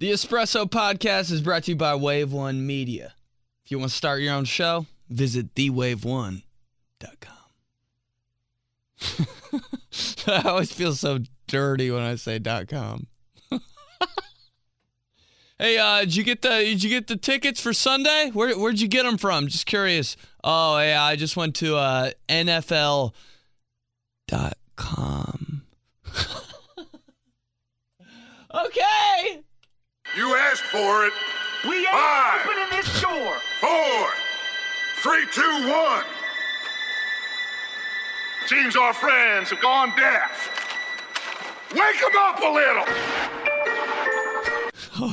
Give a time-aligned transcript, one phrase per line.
[0.00, 3.14] The Espresso Podcast is brought to you by Wave One Media.
[3.64, 6.42] If you want to start your own show, visit thewave1.com.
[10.28, 13.08] I always feel so dirty when I say .com.
[15.58, 18.30] hey, uh, did you get the did you get the tickets for Sunday?
[18.32, 19.48] Where where'd you get them from?
[19.48, 20.16] Just curious.
[20.44, 23.12] Oh yeah, I just went to uh, NFL.com.
[28.54, 29.42] okay.
[30.18, 31.12] You asked for it.
[31.68, 32.40] We ain't Five.
[32.44, 33.36] opening this door.
[33.60, 34.08] Four,
[34.96, 36.04] three, two, one.
[38.46, 40.54] Seems our friends have gone deaf.
[41.72, 42.84] Wake them up a little.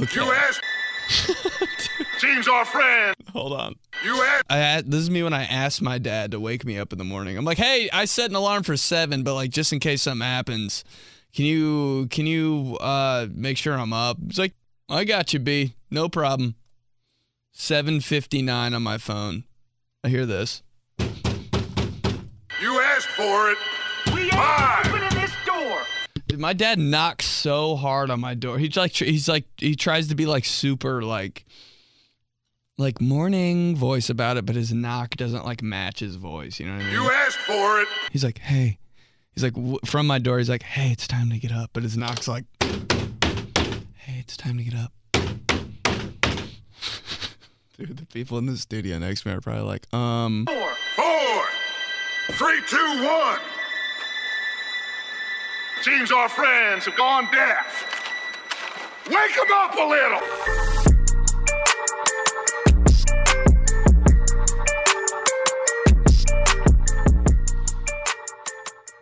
[0.01, 0.15] Okay.
[0.25, 0.61] You asked.
[2.17, 3.13] Seems our friend.
[3.31, 3.75] Hold on.
[4.03, 4.45] You asked.
[4.49, 6.97] I a- this is me when I asked my dad to wake me up in
[6.97, 7.37] the morning.
[7.37, 10.25] I'm like, hey, I set an alarm for seven, but like just in case something
[10.25, 10.83] happens,
[11.35, 14.17] can you can you uh make sure I'm up?
[14.25, 14.53] He's like,
[14.87, 15.73] I got you, B.
[15.89, 16.55] No problem.
[17.51, 19.45] Seven fifty nine on my phone.
[20.03, 20.61] I hear this.
[20.99, 23.57] You asked for it.
[24.13, 24.33] We ain't
[24.85, 25.81] opening this door.
[26.27, 28.57] Dude, My dad knocks so hard on my door.
[28.59, 31.45] He's like he's like he tries to be like super like
[32.77, 36.59] like morning voice about it, but his knock doesn't like match his voice.
[36.59, 36.93] You know what I mean?
[36.93, 37.87] You asked for it.
[38.11, 38.79] He's like, hey.
[39.33, 41.69] He's like, w- from my door, he's like, hey, it's time to get up.
[41.73, 42.79] But his knock's like, hey,
[44.25, 44.91] it's time to get up.
[47.77, 51.43] Dude, the people in the studio next to me are probably like, um, Four, four,
[52.31, 52.97] three, two, one.
[52.97, 53.39] Four, three, two, one.
[55.81, 57.85] Seems our friends have gone deaf.
[59.07, 60.19] Wake them up a little.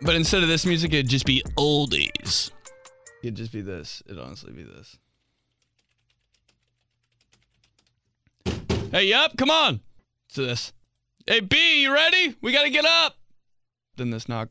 [0.02, 2.50] but instead of this music, it'd just be oldies.
[3.22, 4.02] It'd just be this.
[4.04, 4.98] It'd honestly be this.
[8.94, 9.80] Hey, yup, come on.
[10.28, 10.72] It's this.
[11.26, 12.36] Hey, B, you ready?
[12.40, 13.16] We gotta get up.
[13.96, 14.50] Then this knock.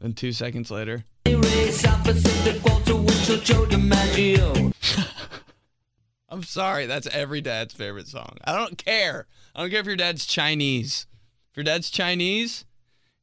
[0.00, 1.04] Then two seconds later.
[6.28, 8.38] I'm sorry, that's every dad's favorite song.
[8.42, 9.28] I don't care.
[9.54, 11.06] I don't care if your dad's Chinese.
[11.52, 12.64] If your dad's Chinese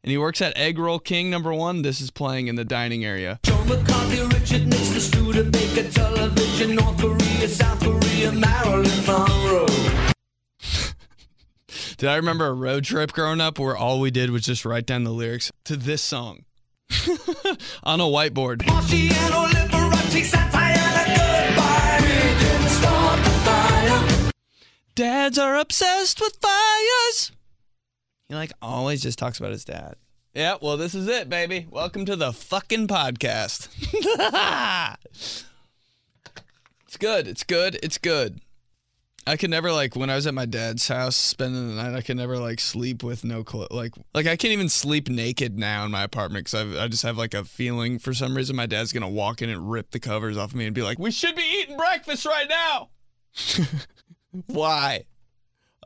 [0.01, 3.03] and he works at Egg Roll King number one, this is playing in the dining
[3.03, 3.41] area.
[3.43, 7.92] Joe McCarthy, Richard Nixon, Studebaker, television, North Korea, South Korea,
[8.31, 9.66] Marilyn Monroe.
[11.97, 14.85] Did I remember a road trip growing up where all we did was just write
[14.85, 16.45] down the lyrics to this song
[17.84, 18.59] on a whiteboard?
[18.59, 22.00] Marciano, Liberace, Santayana, goodbye.
[22.01, 24.31] We didn't start the fire.
[24.95, 27.31] Dads are obsessed with fires.
[28.29, 29.95] He like always just talks about his dad.
[30.34, 31.67] Yeah, well, this is it, baby.
[31.69, 33.67] Welcome to the fucking podcast.
[36.93, 37.27] it's good.
[37.27, 37.79] It's good.
[37.81, 38.41] It's good.
[39.25, 41.95] I could never like when I was at my dad's house spending the night.
[41.95, 43.71] I could never like sleep with no clothes.
[43.71, 47.17] Like like I can't even sleep naked now in my apartment because I just have
[47.17, 50.37] like a feeling for some reason my dad's gonna walk in and rip the covers
[50.37, 52.89] off of me and be like, "We should be eating breakfast right now."
[54.47, 55.05] Why?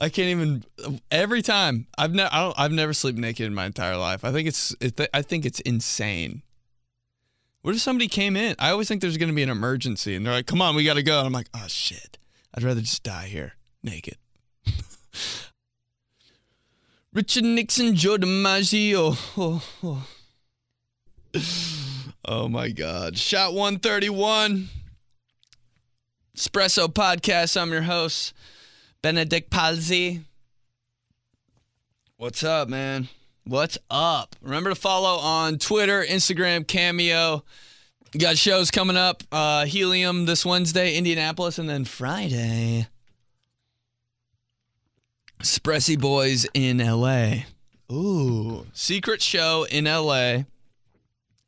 [0.01, 0.63] I can't even.
[1.09, 4.25] Every time I've never, I've never slept naked in my entire life.
[4.25, 6.41] I think it's, it, I think it's insane.
[7.68, 8.56] What if somebody came in?
[8.60, 10.86] I always think there's going to be an emergency, and they're like, "Come on, we
[10.86, 12.18] got to go." And I'm like, "Oh shit,
[12.54, 14.16] I'd rather just die here naked."
[17.14, 19.18] Richard Nixon, Joe DiMaggio.
[19.38, 19.62] Oh,
[21.36, 21.44] oh.
[22.24, 23.18] oh my God!
[23.18, 24.70] Shot 131.
[26.38, 27.62] Espresso Podcast.
[27.62, 28.34] I'm your host.
[29.02, 30.24] Benedict Polizzi.
[32.16, 33.10] What's up, man?
[33.47, 34.35] What's up?
[34.41, 37.46] Remember to follow on Twitter, Instagram, Cameo.
[38.18, 39.24] Got shows coming up.
[39.31, 42.88] Uh, Helium this Wednesday, Indianapolis, and then Friday.
[45.40, 47.44] Espressi Boys in LA.
[47.90, 48.66] Ooh.
[48.74, 50.40] Secret show in LA.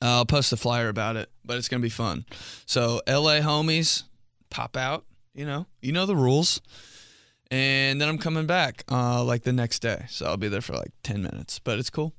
[0.01, 2.23] I'll post a flyer about it, but it's going to be fun.
[2.65, 4.03] So, LA homies,
[4.50, 5.03] pop out.
[5.33, 6.62] You know, you know the rules
[7.51, 10.06] and then I'm coming back uh, like the next day.
[10.10, 12.13] So I'll be there for like 10 minutes, but it's cool.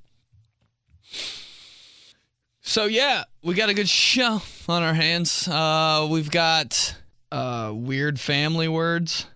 [2.63, 5.49] So yeah, we got a good show on our hands.
[5.49, 6.97] Uh, we've got
[7.33, 9.27] uh, weird family words,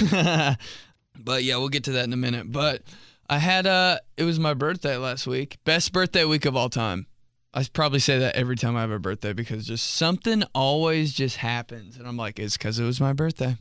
[0.10, 2.50] but yeah, we'll get to that in a minute.
[2.50, 2.82] But
[3.30, 7.06] I had uh, it was my birthday last week, best birthday week of all time.
[7.54, 11.36] I probably say that every time I have a birthday because just something always just
[11.36, 13.56] happens, and I'm like, it's because it was my birthday.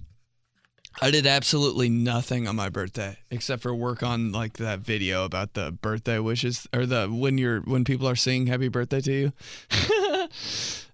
[1.00, 5.54] I did absolutely nothing on my birthday except for work on like that video about
[5.54, 9.34] the birthday wishes or the when you're when people are singing happy birthday to you.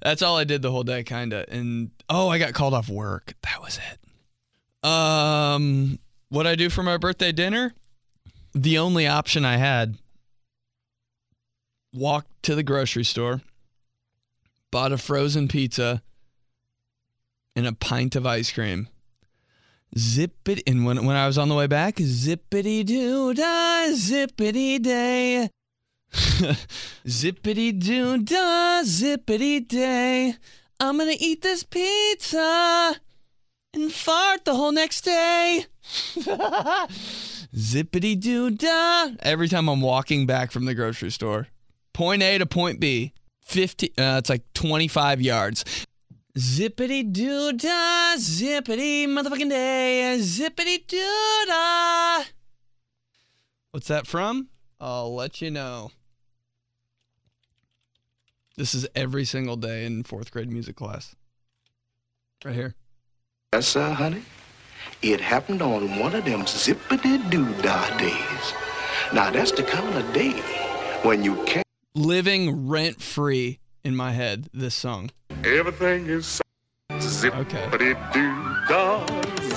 [0.01, 1.45] That's all I did the whole day kinda.
[1.47, 3.33] And oh, I got called off work.
[3.43, 4.87] That was it.
[4.87, 7.73] Um what I do for my birthday dinner?
[8.53, 9.97] The only option I had
[11.93, 13.41] walked to the grocery store,
[14.69, 16.01] bought a frozen pizza
[17.55, 18.89] and a pint of ice cream
[19.97, 24.81] Zip it, and when when I was on the way back, zippity doo da, zippity
[24.81, 25.49] day,
[26.11, 30.35] zippity doo da, zippity day.
[30.79, 32.95] I'm gonna eat this pizza
[33.73, 35.65] and fart the whole next day.
[37.55, 39.09] zippity doo da.
[39.19, 41.47] Every time I'm walking back from the grocery store,
[41.93, 43.13] point A to point B,
[43.43, 43.93] 50.
[43.97, 45.85] Uh, it's like 25 yards.
[46.37, 52.23] Zippity doo dah, zippity motherfucking day, zippity doo dah.
[53.69, 54.49] What's that from?
[54.79, 55.91] I'll let you know.
[58.57, 61.15] This is every single day in fourth grade music class.
[62.43, 62.73] Right here.
[63.53, 64.23] Yes, sir, honey.
[65.03, 68.53] It happened on one of them zippity doo dah days.
[69.13, 70.31] Now that's the kind of day
[71.03, 71.63] when you can't.
[71.93, 75.11] Living rent free in my head, this song.
[75.43, 76.41] Everything is
[76.91, 77.93] zippity Okay.
[78.13, 78.33] doo
[78.69, 79.05] dah,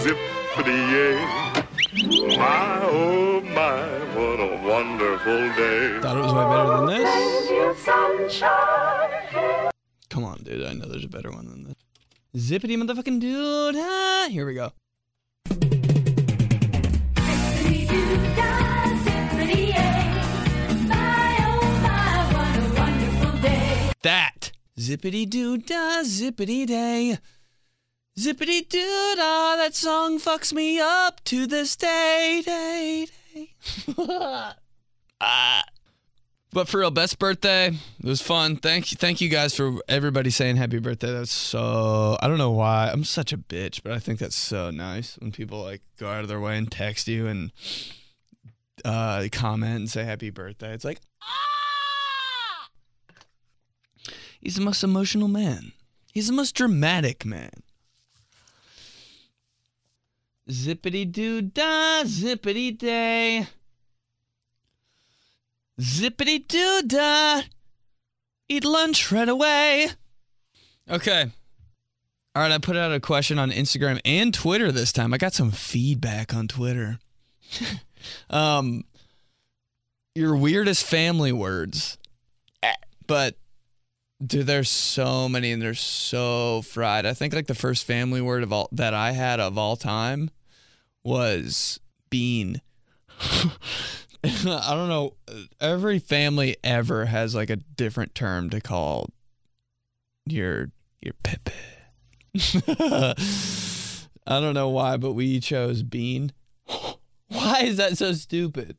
[0.02, 1.17] zippity yay.
[2.37, 3.82] My oh my,
[4.17, 6.00] what a wonderful day.
[6.00, 7.08] Thought it was way better than this.
[10.11, 10.67] Come on, dude.
[10.67, 11.76] I know there's a better one than this.
[12.50, 13.76] Zippity motherfucking dude.
[13.76, 14.72] Ah, here we go.
[24.06, 24.53] That.
[24.79, 27.19] Zippity doo dah, zippity day.
[28.17, 33.55] Zippity doo dah, that song fucks me up to this day, day, day.
[35.20, 35.64] ah.
[36.53, 37.67] But for real, best birthday.
[37.67, 38.58] It was fun.
[38.58, 41.12] Thank you, thank you guys for everybody saying happy birthday.
[41.12, 42.17] That's so.
[42.23, 42.91] I don't know why.
[42.93, 46.23] I'm such a bitch, but I think that's so nice when people like go out
[46.23, 47.50] of their way and text you and
[48.85, 50.73] uh, comment and say happy birthday.
[50.75, 51.56] It's like, ah!
[54.41, 55.73] He's the most emotional man.
[56.12, 57.50] He's the most dramatic man.
[60.49, 63.47] Zippity doo dah, zippity day.
[65.81, 67.43] Zippity doo dah.
[68.49, 69.88] Eat lunch right away.
[70.89, 71.27] Okay.
[72.35, 75.12] All right, I put out a question on Instagram and Twitter this time.
[75.12, 76.99] I got some feedback on Twitter.
[78.31, 78.85] um,
[80.15, 81.99] your weirdest family words.
[82.62, 82.73] Eh,
[83.06, 83.37] But
[84.25, 87.07] dude, there's so many and they're so fried.
[87.07, 90.31] I think like the first family word of all that I had of all time
[91.05, 91.81] was
[92.11, 92.61] bean.
[94.25, 95.15] I don't know.
[95.61, 99.11] Every family ever has like a different term to call
[100.27, 100.71] your
[101.01, 101.53] your pepe.
[104.29, 106.33] I don't know why, but we chose bean.
[107.29, 108.77] why is that so stupid?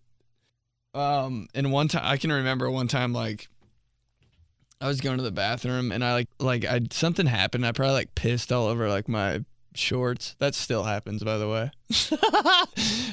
[0.93, 3.47] Um, and one time I can remember one time like
[4.79, 7.65] I was going to the bathroom and I like like I something happened.
[7.65, 9.43] I probably like pissed all over like my
[9.73, 10.35] shorts.
[10.39, 11.71] That still happens, by the way.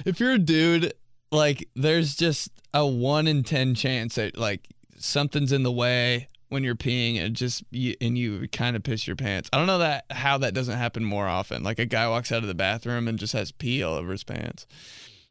[0.04, 0.92] if you're a dude,
[1.32, 4.68] like there's just a one in ten chance that like
[4.98, 9.06] something's in the way when you're peeing and just you, and you kind of piss
[9.06, 9.48] your pants.
[9.52, 11.62] I don't know that how that doesn't happen more often.
[11.62, 14.24] Like a guy walks out of the bathroom and just has pee all over his
[14.24, 14.66] pants.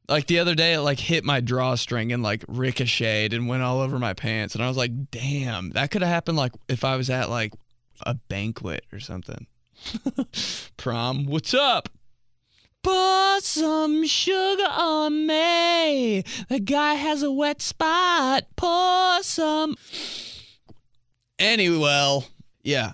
[0.10, 3.80] Like the other day, it like hit my drawstring and like ricocheted and went all
[3.80, 6.98] over my pants, and I was like, "Damn, that could have happened like if I
[6.98, 7.54] was at like
[8.02, 9.48] a banquet or something."
[10.78, 11.90] Prom, what's up?
[12.84, 16.24] Put some sugar on me.
[16.50, 18.44] The guy has a wet spot.
[18.58, 19.78] Pour some.
[21.40, 22.20] Anyway,
[22.62, 22.92] yeah.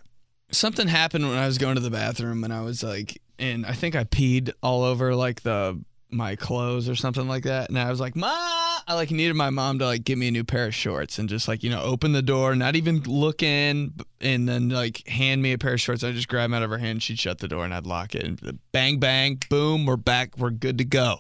[0.52, 3.74] Something happened when I was going to the bathroom and I was like, and I
[3.74, 5.80] think I peed all over like the
[6.12, 7.70] my clothes or something like that.
[7.70, 10.32] And I was like, Ma, I like needed my mom to like give me a
[10.32, 13.44] new pair of shorts and just like, you know, open the door, not even look
[13.44, 16.04] in, and then like hand me a pair of shorts.
[16.04, 17.04] I just grab them out of her hand.
[17.04, 18.24] She'd shut the door and I'd lock it.
[18.24, 20.38] And bang, bang, boom, we're back.
[20.38, 21.20] We're good to go.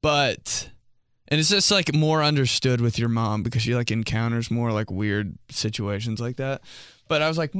[0.00, 0.70] But,
[1.26, 4.90] and it's just like more understood with your mom because she like encounters more like
[4.90, 6.62] weird situations like that.
[7.08, 7.54] But I was like,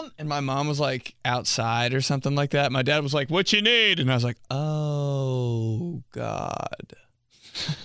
[0.00, 0.12] Mom!
[0.18, 2.72] And my mom was like outside or something like that.
[2.72, 4.00] My dad was like, What you need?
[4.00, 6.94] And I was like, Oh, God.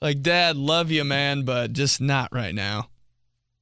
[0.00, 2.88] like, Dad, love you, man, but just not right now.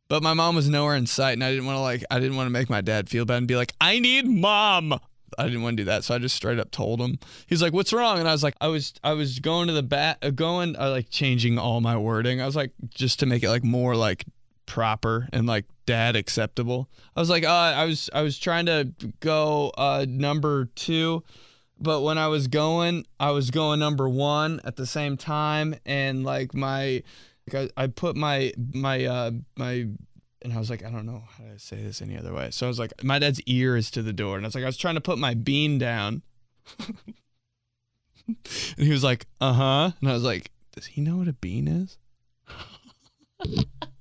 [0.09, 2.37] But my mom was nowhere in sight, and I didn't want to like, I didn't
[2.37, 4.99] want to make my dad feel bad and be like, I need mom.
[5.37, 7.19] I didn't want to do that, so I just straight up told him.
[7.49, 9.83] He's like, "What's wrong?" And I was like, "I was I was going to the
[9.83, 12.41] bat, uh, going uh, like changing all my wording.
[12.41, 14.25] I was like just to make it like more like
[14.67, 16.91] proper and like dad acceptable.
[17.15, 21.23] I was like, uh, I was I was trying to go uh number two,
[21.81, 26.25] but when I was going, I was going number one at the same time, and
[26.25, 27.03] like my,
[27.51, 29.89] like I, I put my my uh my
[30.43, 32.51] and I was like, I don't know how to say this any other way.
[32.53, 34.37] So I was like, my dad's ear is to the door.
[34.37, 36.23] And I was like, I was trying to put my bean down.
[38.29, 38.37] and
[38.77, 39.91] he was like, uh huh.
[40.01, 41.99] And I was like, does he know what a bean is?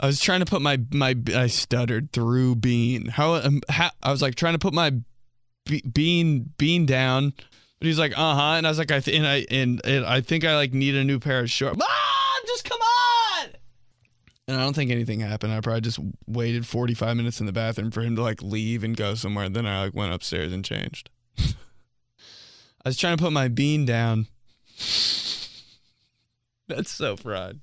[0.00, 3.06] I was trying to put my my I stuttered through bean.
[3.06, 4.92] How, um, how I was like trying to put my
[5.66, 7.32] be- bean bean down,
[7.78, 10.04] but he's like, uh huh, and I was like, I th- and I and, and
[10.06, 11.76] I think I like need a new pair of shorts.
[11.76, 11.88] Mom,
[12.46, 13.48] just come on.
[14.46, 15.52] And I don't think anything happened.
[15.52, 18.96] I probably just waited 45 minutes in the bathroom for him to like leave and
[18.96, 19.48] go somewhere.
[19.48, 21.10] Then I like went upstairs and changed.
[21.38, 21.44] I
[22.86, 24.28] was trying to put my bean down.
[26.68, 27.58] That's so fried.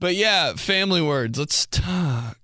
[0.00, 1.38] But yeah, family words.
[1.38, 2.38] Let's talk.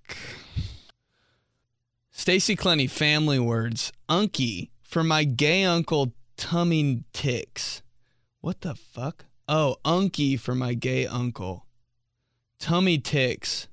[2.11, 3.93] Stacy Clenny, family words.
[4.09, 7.83] Unky for my gay uncle tummy ticks.
[8.41, 9.27] What the fuck?
[9.49, 11.67] Oh, unky for my gay uncle.
[12.59, 13.69] Tummy ticks.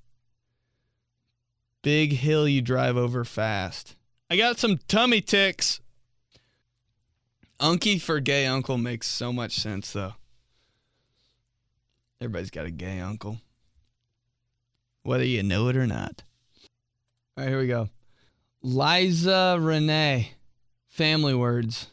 [1.84, 3.96] Big hill you drive over fast.
[4.30, 5.80] I got some tummy ticks.
[7.60, 10.14] Unky for gay uncle makes so much sense though.
[12.20, 13.40] Everybody's got a gay uncle.
[15.08, 16.24] Whether you know it or not.
[17.38, 17.88] All right, here we go.
[18.62, 20.34] Liza Renee.
[20.90, 21.88] Family words.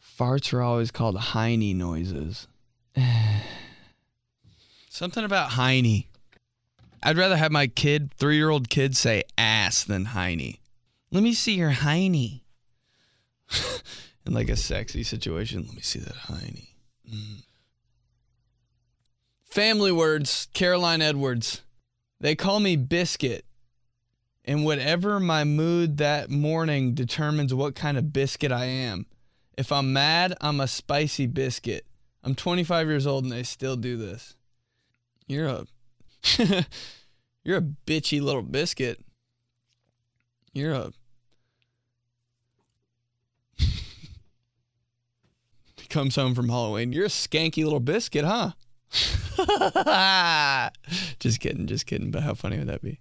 [0.00, 2.46] Farts are always called Heine noises.
[4.88, 6.04] Something about Heine.
[7.02, 10.58] I'd rather have my kid, three year old kid, say ass than Heine.
[11.10, 12.40] Let me see your Heine.
[14.26, 16.68] In like a sexy situation, let me see that Heine.
[17.12, 17.43] Mm.
[19.54, 21.62] Family words, Caroline Edwards.
[22.20, 23.44] They call me Biscuit.
[24.44, 29.06] And whatever my mood that morning determines what kind of biscuit I am.
[29.56, 31.86] If I'm mad, I'm a spicy biscuit.
[32.24, 34.34] I'm 25 years old and they still do this.
[35.28, 35.66] You're a
[37.44, 39.04] You're a bitchy little biscuit.
[40.52, 40.90] You're a
[45.88, 46.92] comes home from Halloween.
[46.92, 48.50] You're a skanky little biscuit, huh?
[51.18, 52.10] just kidding, just kidding.
[52.10, 53.00] But how funny would that be?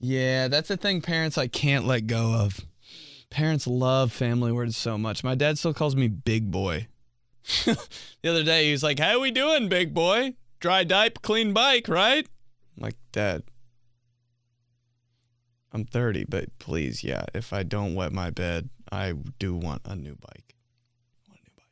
[0.00, 2.60] yeah, that's the thing parents like can't let go of.
[3.30, 5.24] Parents love family words so much.
[5.24, 6.88] My dad still calls me big boy.
[7.64, 10.34] the other day he was like, "How are we doing, big boy?
[10.60, 12.26] Dry diaper, clean bike, right?"
[12.76, 13.42] I'm like, "Dad,
[15.72, 19.94] I'm 30, but please, yeah, if I don't wet my bed, I do want a
[19.94, 20.54] new bike.
[21.26, 21.64] I want a new bike."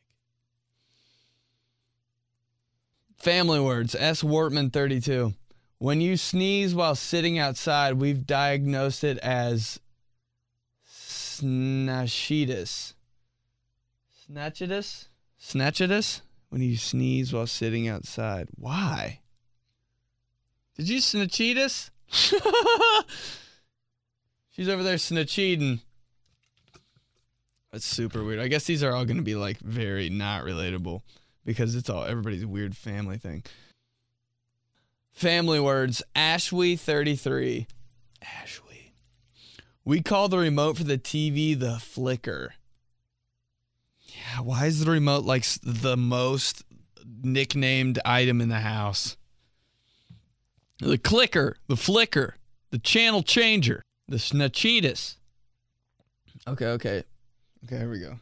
[3.23, 3.95] Family words.
[3.95, 4.25] S.
[4.25, 5.35] Wortman, 32.
[5.79, 9.79] When you sneeze while sitting outside, we've diagnosed it as
[10.85, 12.95] snatchitis.
[14.29, 15.07] Snatchitis?
[15.41, 16.23] Snatchitis?
[16.49, 18.49] When you sneeze while sitting outside.
[18.57, 19.21] Why?
[20.77, 21.91] Did you snatchitis?
[24.51, 25.79] She's over there snatcheating.
[27.71, 28.41] That's super weird.
[28.41, 31.03] I guess these are all going to be like very not relatable
[31.45, 33.45] because it's all everybody's weird family thing.
[35.13, 36.03] Family words.
[36.17, 37.67] Ashwee 33.
[38.23, 38.93] Ashwee.
[39.85, 42.55] We call the remote for the TV the flicker.
[44.07, 46.65] Yeah, why is the remote like the most
[47.23, 49.17] nicknamed item in the house?
[50.79, 52.37] The clicker, the flicker,
[52.71, 55.17] the channel changer, the snatchitis.
[56.47, 57.05] Okay, okay.
[57.65, 58.19] Okay, here we go.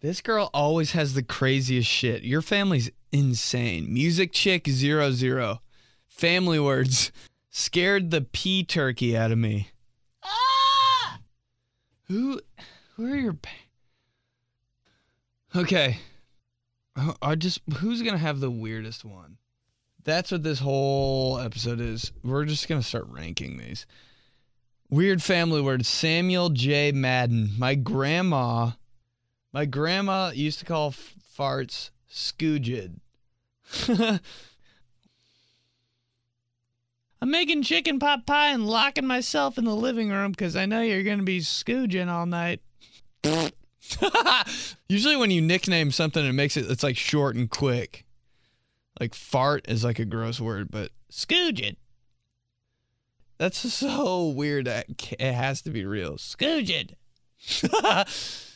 [0.00, 2.22] This girl always has the craziest shit.
[2.22, 3.92] Your family's insane.
[3.92, 5.60] Music chick zero zero.
[6.06, 7.10] Family words
[7.50, 9.70] scared the pea turkey out of me.
[10.22, 11.18] Ah!
[12.04, 12.40] Who
[12.94, 13.50] who are your pa-
[15.56, 15.98] Okay.
[16.94, 19.38] I- I just who's gonna have the weirdest one?
[20.04, 22.12] That's what this whole episode is.
[22.22, 23.84] We're just gonna start ranking these.
[24.90, 25.88] Weird family words.
[25.88, 26.92] Samuel J.
[26.92, 27.50] Madden.
[27.58, 28.70] My grandma,
[29.52, 33.00] my grandma used to call f- farts scoogid.
[37.20, 40.82] I'm making chicken pot pie and locking myself in the living room because I know
[40.82, 42.60] you're gonna be scooging all night.
[44.88, 48.04] Usually, when you nickname something, it makes it it's like short and quick.
[49.00, 51.76] Like fart is like a gross word, but scooging.
[53.38, 54.66] That's so weird.
[54.66, 56.16] It has to be real.
[56.16, 56.94] Scoogin.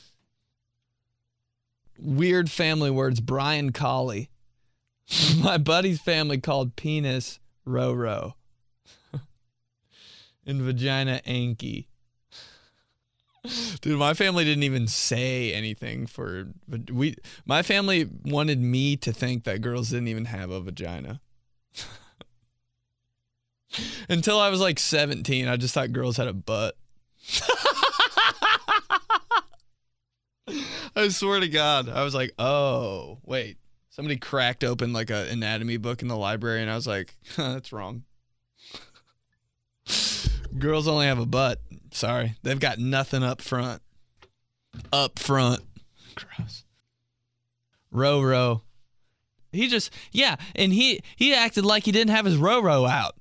[2.02, 3.20] weird family words.
[3.20, 4.30] Brian Colley.
[5.38, 8.34] My buddy's family called penis Roro.
[10.46, 11.86] and vagina Anki.
[13.80, 16.46] Dude, my family didn't even say anything for
[16.92, 21.20] we my family wanted me to think that girls didn't even have a vagina.
[24.08, 26.76] Until I was like 17, I just thought girls had a butt.
[30.96, 33.58] I swear to God, I was like, "Oh, wait."
[33.90, 37.72] Somebody cracked open like an anatomy book in the library and I was like, "That's
[37.72, 38.04] wrong."
[40.58, 41.60] Girls only have a butt.
[41.92, 42.36] Sorry.
[42.42, 43.82] They've got nothing up front.
[44.92, 45.62] Up front.
[46.14, 46.64] Gross.
[47.90, 48.62] Row row.
[49.52, 53.16] He just yeah, and he he acted like he didn't have his row row out.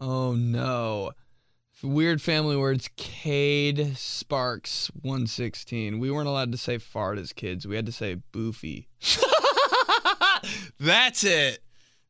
[0.00, 1.12] Oh no.
[1.86, 2.90] Weird family words.
[2.96, 6.00] Cade Sparks 116.
[6.00, 7.64] We weren't allowed to say fart as kids.
[7.64, 8.86] We had to say boofy.
[10.80, 11.60] That's it.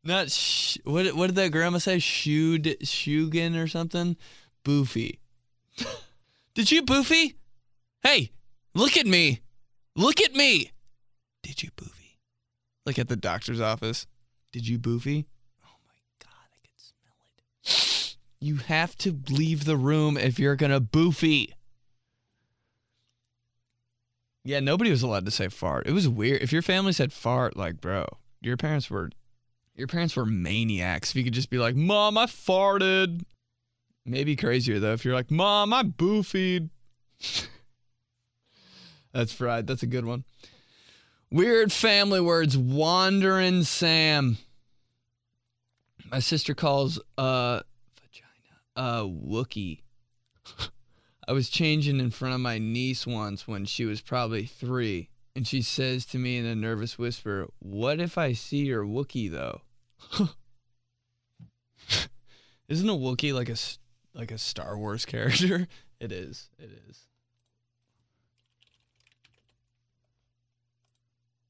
[0.03, 1.99] Not sh- what what did that grandma say?
[1.99, 4.17] Shoed Shugan or something?
[4.65, 5.19] Boofy.
[6.55, 7.35] did you boofy?
[8.03, 8.31] Hey,
[8.75, 9.41] look at me.
[9.95, 10.73] Look at me.
[11.43, 12.17] Did you boofy?
[12.87, 14.07] Like at the doctor's office.
[14.53, 15.27] Did you boofy?
[15.63, 18.17] Oh my god, I can smell it.
[18.47, 21.49] You have to leave the room if you're gonna boofy.
[24.45, 25.89] Yeah, nobody was allowed to say fart.
[25.89, 26.43] It was weird.
[26.43, 28.07] If your family said fart, like, bro,
[28.41, 29.11] your parents were
[29.75, 31.11] your parents were maniacs.
[31.11, 33.25] If you could just be like, Mom, I farted.
[34.05, 36.71] Maybe crazier though, if you're like, Mom, I boofied.
[39.13, 39.67] That's fried.
[39.67, 40.23] That's a good one.
[41.33, 42.57] Weird family words.
[42.57, 44.39] Wandering Sam.
[46.13, 47.63] My sister calls uh
[48.77, 49.81] uh Wookie.
[51.29, 55.47] I was changing in front of my niece once when she was probably three, and
[55.47, 59.63] she says to me in a nervous whisper, "What if I see your Wookie though?"
[62.69, 63.57] Isn't a Wookie like a
[64.17, 65.67] like a Star Wars character?
[66.01, 66.51] It is.
[66.59, 67.07] It is.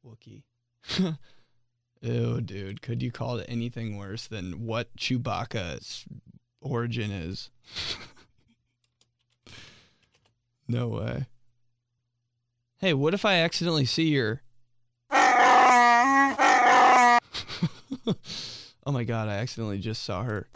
[0.07, 0.43] Wookie.
[2.01, 2.83] Ew, dude.
[2.83, 6.05] Could you call it anything worse than what Chewbacca's
[6.67, 7.51] origin is?
[10.69, 11.27] no way.
[12.79, 14.43] Hey, what if I accidentally see your
[18.87, 20.47] oh my god, I accidentally just saw her.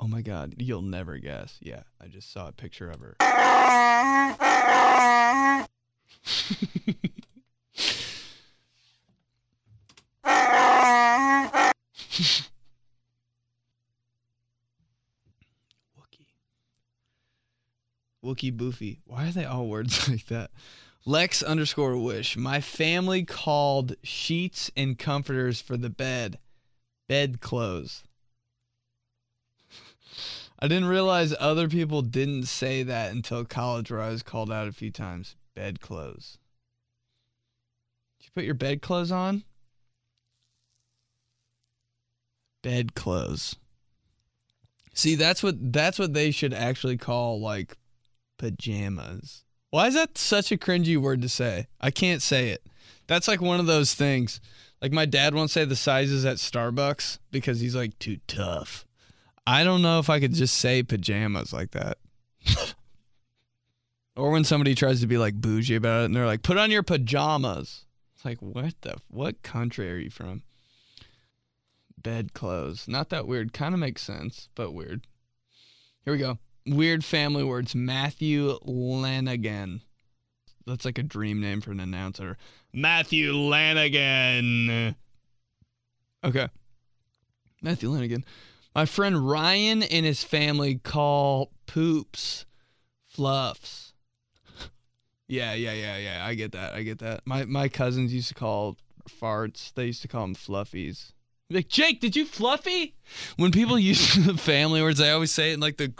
[0.00, 1.58] oh my god, you'll never guess.
[1.60, 3.16] Yeah, I just saw a picture of her.
[15.94, 16.26] Wookie.
[18.34, 18.98] Boofy.
[19.06, 20.50] Why are they all words like that?
[21.06, 22.36] Lex underscore wish.
[22.36, 26.38] My family called sheets and comforters for the bed
[27.08, 28.04] bed clothes.
[30.58, 34.68] I didn't realize other people didn't say that until college, where I was called out
[34.68, 35.36] a few times.
[35.54, 36.38] Bed clothes.
[38.18, 39.44] Did you put your bed clothes on?
[42.62, 43.56] Bed clothes.
[44.94, 47.76] See, that's what that's what they should actually call like
[48.38, 49.44] pajamas.
[49.70, 51.66] Why is that such a cringy word to say?
[51.80, 52.64] I can't say it.
[53.06, 54.40] That's like one of those things.
[54.80, 58.84] Like my dad won't say the sizes at Starbucks because he's like too tough.
[59.46, 61.98] I don't know if I could just say pajamas like that.
[64.16, 66.70] or when somebody tries to be like bougie about it and they're like, put on
[66.70, 67.84] your pajamas.
[68.14, 70.42] It's like, what the, what country are you from?
[72.00, 72.86] Bed clothes.
[72.86, 73.52] Not that weird.
[73.52, 75.06] Kind of makes sense, but weird.
[76.04, 76.38] Here we go.
[76.66, 77.74] Weird family words.
[77.74, 79.82] Matthew Lanigan.
[80.66, 82.38] That's like a dream name for an announcer.
[82.72, 84.96] Matthew Lanigan.
[86.24, 86.48] Okay.
[87.60, 88.24] Matthew Lanigan.
[88.74, 92.46] My friend Ryan and his family call poops
[93.06, 93.92] fluffs.
[95.28, 96.26] yeah, yeah, yeah, yeah.
[96.26, 96.74] I get that.
[96.74, 97.20] I get that.
[97.24, 98.76] My my cousins used to call
[99.08, 99.72] farts.
[99.72, 101.12] They used to call them fluffies.
[101.50, 102.94] Like Jake, did you fluffy?
[103.36, 105.92] When people use the family words, they always say it in like the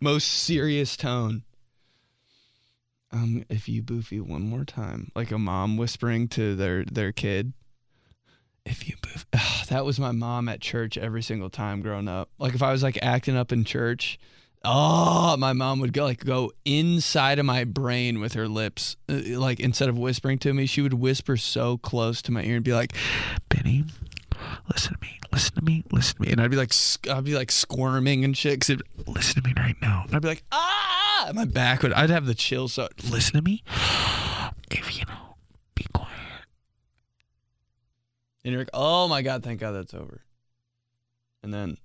[0.00, 1.44] most serious tone.
[3.10, 7.52] Um, if you boofy one more time, like a mom whispering to their their kid.
[8.66, 12.28] If you boof, Ugh, that was my mom at church every single time growing up.
[12.38, 14.18] Like if I was like acting up in church,
[14.64, 19.38] Oh, my mom would go like go inside of my brain with her lips, Uh,
[19.38, 22.64] like instead of whispering to me, she would whisper so close to my ear and
[22.64, 22.92] be like,
[23.48, 23.84] "Benny,
[24.72, 26.72] listen to me, listen to me, listen to me," and I'd be like,
[27.10, 28.60] I'd be like squirming and shit.
[28.60, 31.92] 'cause it'd- listen to me right now, and I'd be like, ah, my back would,
[31.92, 32.74] I'd have the chills.
[32.74, 33.62] So listen to me,
[34.70, 35.36] if you know,
[35.74, 36.12] be quiet.
[38.44, 40.22] And you're like, oh my god, thank God that's over.
[41.42, 41.76] And then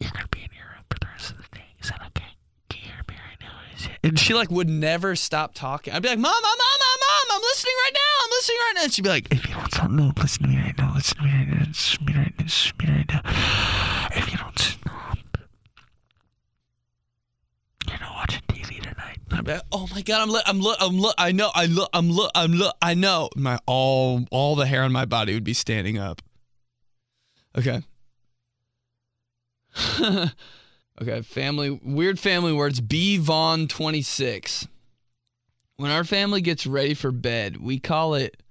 [0.00, 1.64] you're gonna be in your room for the rest of the day.
[1.80, 2.24] Is that okay?
[2.68, 3.58] Can you hear me right now?
[3.64, 3.65] Is it?
[4.02, 5.92] And she like would never stop talking.
[5.92, 8.24] I'd be like, Mom, Mom, Mom, Mom, Mom, I'm listening right now.
[8.24, 8.82] I'm listening right now.
[8.84, 10.92] And she'd be like, If you want something, no, listen to me right now.
[10.94, 11.64] Listen to me right now.
[11.66, 12.44] Listen to me right now.
[12.44, 14.08] Listen to me right now.
[14.16, 15.38] If you don't stop,
[17.88, 19.18] you're not watching TV tonight.
[19.32, 21.66] I'd be like, Oh my God, I'm li- I'm li- I'm li- I know, I
[21.66, 23.28] look, I'm look, I'm look, I know.
[23.36, 26.22] My all all the hair on my body would be standing up.
[27.58, 27.82] Okay.
[31.00, 32.80] okay, family weird family words.
[32.80, 34.68] B Vaughn 26.
[35.76, 38.42] When our family gets ready for bed, we call it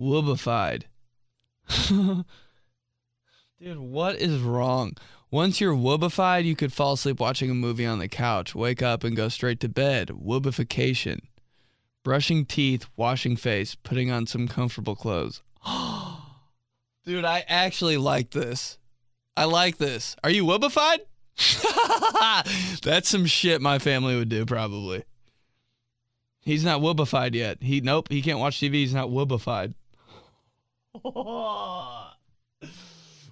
[0.00, 0.84] woobified.
[1.88, 2.24] Dude,
[3.78, 4.96] what is wrong?
[5.30, 9.04] Once you're woobified, you could fall asleep watching a movie on the couch, wake up
[9.04, 10.08] and go straight to bed.
[10.08, 11.20] Woobification.
[12.02, 15.40] Brushing teeth, washing face, putting on some comfortable clothes.
[17.04, 18.78] Dude, I actually like this.
[19.36, 20.16] I like this.
[20.22, 20.98] Are you woobified?
[22.82, 25.04] That's some shit my family would do, probably.
[26.40, 27.58] He's not woobified yet.
[27.62, 28.74] He nope, he can't watch TV.
[28.74, 29.74] He's not woobified.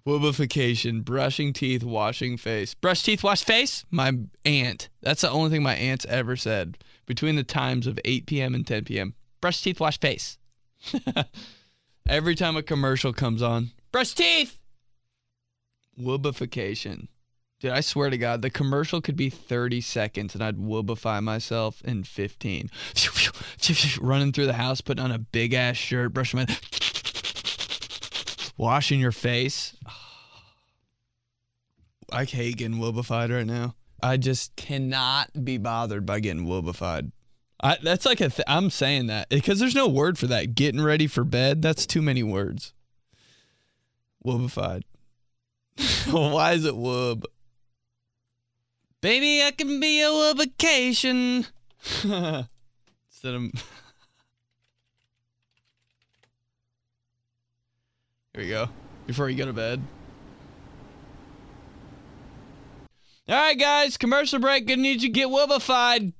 [0.06, 2.72] Woobification, brushing teeth, washing face.
[2.72, 3.84] Brush teeth, wash face?
[3.90, 4.12] My
[4.46, 4.88] aunt.
[5.02, 8.54] That's the only thing my aunt's ever said between the times of 8 p.m.
[8.54, 9.14] and 10 p.m.
[9.40, 10.38] Brush teeth, wash face.
[12.08, 14.58] Every time a commercial comes on, brush teeth.
[16.00, 17.08] Woobification.
[17.60, 21.82] Dude, I swear to God, the commercial could be 30 seconds and I'd woobify myself
[21.84, 22.70] in 15.
[24.00, 26.46] Running through the house, putting on a big ass shirt, brushing my.
[28.56, 29.76] Washing your face.
[32.12, 33.76] I hate getting woobified right now.
[34.02, 37.12] I just cannot be bothered by getting woobified.
[37.62, 40.54] I, that's like a th- I'm saying that eh, because there's no word for that.
[40.54, 41.60] Getting ready for bed.
[41.60, 42.72] That's too many words.
[44.24, 44.84] Woobified.
[46.10, 47.26] Why is it woob?
[49.00, 51.46] Baby, I can be a vacation.
[52.02, 52.48] Instead
[53.24, 53.42] of.
[58.34, 58.68] Here we go.
[59.06, 59.82] Before you go to bed.
[63.26, 63.96] All right, guys.
[63.96, 64.66] Commercial break.
[64.66, 66.12] Gonna need you to get woobified.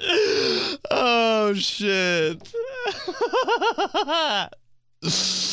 [0.90, 2.52] oh shit.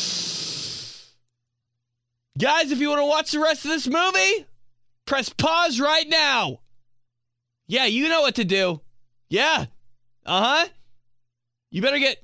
[2.39, 4.47] Guys, if you want to watch the rest of this movie,
[5.05, 6.61] press pause right now.
[7.67, 8.81] Yeah, you know what to do.
[9.29, 9.65] Yeah.
[10.25, 10.67] Uh huh.
[11.69, 12.17] You better get.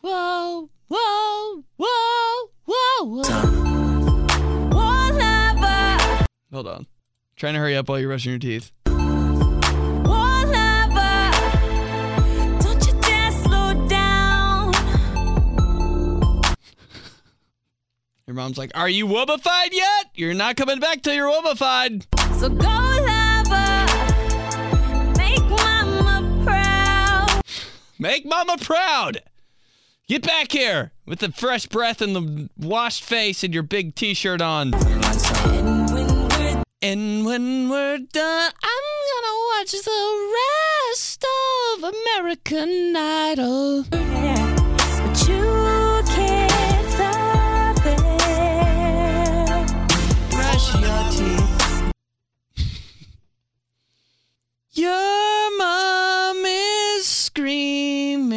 [0.00, 3.22] Whoa, whoa, whoa, whoa, whoa.
[6.52, 6.86] Hold on.
[7.36, 8.72] Trying to hurry up while you're brushing your teeth.
[18.34, 20.06] Your mom's like, Are you woobified yet?
[20.16, 22.04] You're not coming back till you're woobified.
[22.40, 23.86] So go lover,
[25.16, 27.42] make mama proud.
[27.96, 29.22] Make mama proud.
[30.08, 34.14] Get back here with the fresh breath and the washed face and your big t
[34.14, 34.74] shirt on.
[34.74, 40.32] And when we're And when we're done, I'm gonna watch the
[40.90, 41.24] rest
[41.76, 43.84] of American Idol.
[43.84, 45.73] there,
[54.76, 58.32] Your mom is screaming.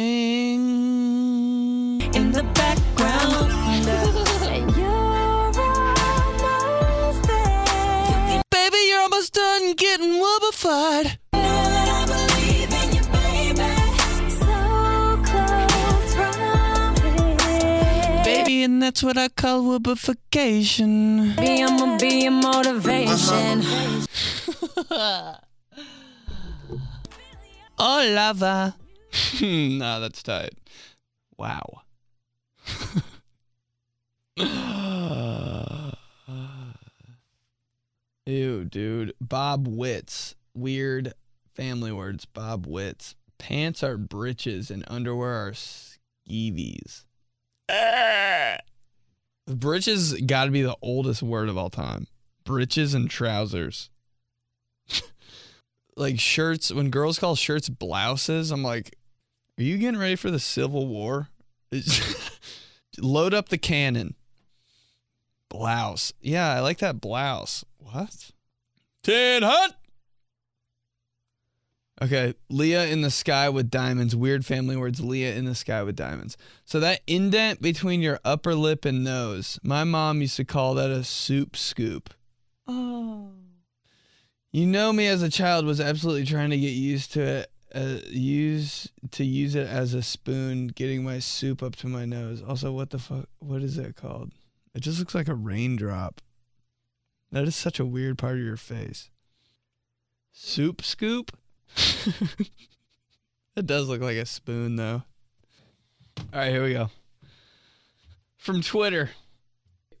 [2.14, 3.50] In the background,
[4.46, 5.50] and you're
[5.98, 8.42] almost there.
[8.52, 11.18] Baby, you're almost done getting woobified.
[11.32, 13.74] Know that I believe in you, baby.
[14.38, 14.54] So
[15.26, 18.22] close from here.
[18.22, 21.34] Baby, and that's what I call woobification.
[21.36, 23.64] Be I'ma be a motivation.
[27.78, 28.76] Oh, lava.
[29.42, 30.54] nah, that's tight.
[31.36, 31.82] Wow.
[38.26, 39.14] Ew, dude.
[39.20, 40.34] Bob Witz.
[40.54, 41.14] Weird
[41.54, 42.24] family words.
[42.24, 43.14] Bob Witz.
[43.38, 47.04] Pants are breeches and underwear are skeevies.
[47.70, 48.58] Ah!
[49.46, 52.08] Breeches got to be the oldest word of all time.
[52.44, 53.88] Breeches and trousers.
[55.98, 58.96] Like shirts, when girls call shirts blouses, I'm like,
[59.58, 61.28] are you getting ready for the Civil War?
[62.98, 64.14] Load up the cannon.
[65.48, 66.12] Blouse.
[66.20, 67.64] Yeah, I like that blouse.
[67.78, 68.30] What?
[69.02, 69.74] Tin Hut.
[72.00, 74.14] Okay, Leah in the sky with diamonds.
[74.14, 75.00] Weird family words.
[75.00, 76.36] Leah in the sky with diamonds.
[76.64, 79.58] So that indent between your upper lip and nose.
[79.64, 82.14] My mom used to call that a soup scoop.
[82.68, 83.32] Oh.
[84.50, 87.50] You know me as a child was absolutely trying to get used to it.
[87.74, 92.42] Uh, use to use it as a spoon, getting my soup up to my nose.
[92.42, 93.28] Also, what the fuck?
[93.40, 94.32] What is that called?
[94.74, 96.22] It just looks like a raindrop.
[97.30, 99.10] That is such a weird part of your face.
[100.32, 101.36] Soup scoop?
[103.56, 105.02] it does look like a spoon, though.
[106.32, 106.90] All right, here we go.
[108.38, 109.10] From Twitter.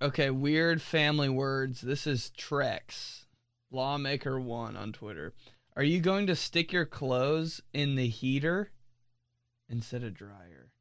[0.00, 1.80] Okay, weird family words.
[1.80, 3.24] This is Trex,
[3.72, 5.34] Lawmaker1 on Twitter.
[5.76, 8.70] Are you going to stick your clothes in the heater
[9.68, 10.72] instead of dryer?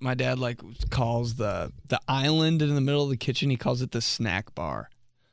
[0.00, 3.50] My dad like calls the the island in the middle of the kitchen.
[3.50, 4.90] He calls it the snack bar.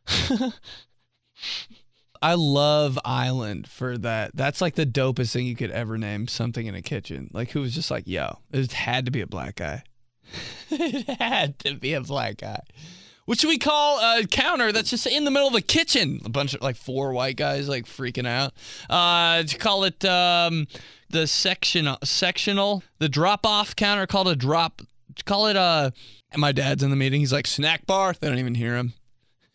[2.21, 4.31] I love Island for that.
[4.35, 7.29] That's like the dopest thing you could ever name something in a kitchen.
[7.33, 9.83] Like who was just like, yo, it had to be a black guy.
[10.69, 12.61] it had to be a black guy.
[13.29, 16.19] What should we call a counter that's just in the middle of the kitchen?
[16.25, 18.53] A bunch of like four white guys like freaking out.
[18.89, 20.65] Uh, to call it um,
[21.11, 24.07] the sectional, sectional, the drop off counter.
[24.07, 24.81] Called a drop.
[25.25, 25.91] Call it uh.
[26.31, 27.19] And my dad's in the meeting.
[27.19, 28.15] He's like snack bar.
[28.19, 28.93] They don't even hear him.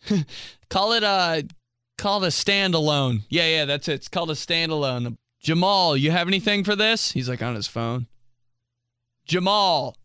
[0.69, 1.41] call it uh
[1.97, 3.23] called a standalone.
[3.27, 3.95] Yeah, yeah, that's it.
[3.95, 5.17] It's called a standalone.
[5.41, 7.11] Jamal, you have anything for this?
[7.11, 8.07] He's like on his phone.
[9.25, 9.97] Jamal.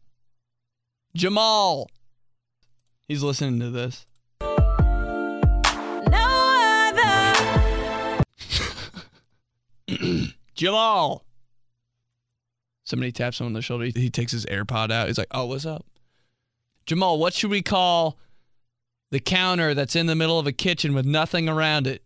[1.14, 1.88] Jamal.
[3.10, 4.06] He's listening to this.
[4.40, 4.52] No
[6.94, 8.22] other.
[10.54, 11.24] Jamal.
[12.84, 13.86] Somebody taps him on the shoulder.
[13.86, 15.08] He takes his AirPod out.
[15.08, 15.84] He's like, "Oh, what's up?"
[16.86, 18.16] Jamal, what should we call
[19.10, 22.04] the counter that's in the middle of a kitchen with nothing around it?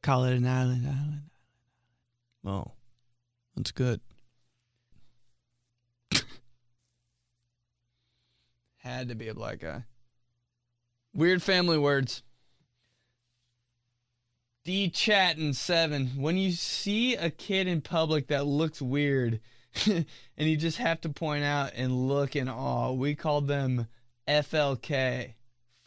[0.00, 1.22] Call it an island, island.
[2.44, 2.70] Oh,
[3.56, 4.00] that's good.
[8.86, 9.82] Had to be a black guy.
[11.12, 12.22] Weird family words.
[14.64, 16.12] D chatting seven.
[16.16, 19.40] When you see a kid in public that looks weird,
[19.86, 23.88] and you just have to point out and look in awe, we call them
[24.28, 25.34] FLK.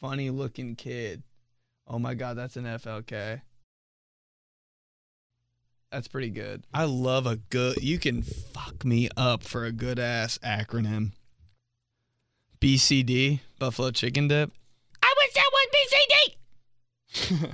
[0.02, 1.24] Funny looking kid.
[1.88, 3.40] Oh my god, that's an FLK.
[5.90, 6.66] That's pretty good.
[6.74, 7.82] I love a good.
[7.82, 11.14] You can fuck me up for a good ass acronym.
[12.62, 14.52] BCD, Buffalo Chicken Dip.
[15.02, 15.68] I wish that was
[17.32, 17.52] BCD.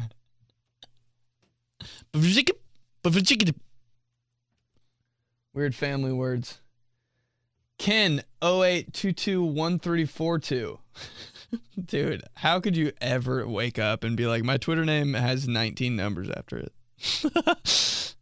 [2.11, 2.55] Buffalo Chicken,
[3.03, 3.55] Buffalo Chicken Dip.
[5.53, 6.59] Weird family words.
[7.77, 10.79] Ken 08221342.
[11.85, 15.95] Dude, how could you ever wake up and be like, my Twitter name has 19
[15.95, 16.73] numbers after it?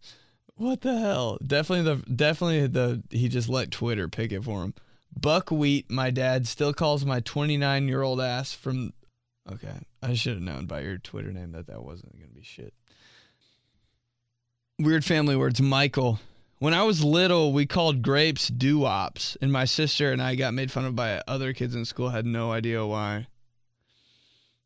[0.56, 1.38] what the hell?
[1.46, 4.74] Definitely the definitely the he just let Twitter pick it for him.
[5.20, 8.94] Buckwheat, my dad still calls my 29 year old ass from.
[9.52, 12.74] Okay, I should have known by your Twitter name that that wasn't gonna be shit.
[14.80, 15.62] Weird family words.
[15.62, 16.20] Michael.
[16.60, 20.72] When I was little, we called grapes doo-wops, and my sister and I got made
[20.72, 22.10] fun of by other kids in school.
[22.10, 23.28] Had no idea why.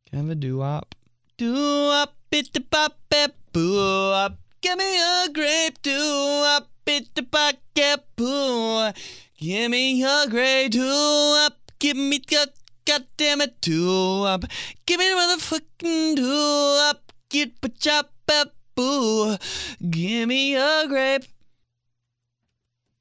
[0.06, 0.94] Can I have a doo-wop?
[1.38, 4.38] Doo-wop, bit the bop, bep, boo-wop.
[4.62, 8.92] Give me a grape doo-wop, bit the get boo.
[9.38, 11.54] Give me a grape doo-wop.
[11.78, 12.50] Give me god,
[12.86, 14.46] god damn it doo-wop.
[14.88, 17.12] Give me the motherfucking doo-wop.
[17.30, 18.12] Get a chop,
[18.78, 19.38] boo.
[19.90, 21.26] Give me a grape.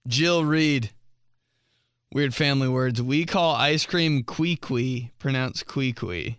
[0.07, 0.91] Jill Reed.
[2.13, 3.01] Weird family words.
[3.01, 6.39] We call ice cream quee quee, pronounced quee quee.